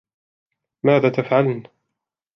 ماذا 0.83 1.09
تفعلن؟ 1.09 1.63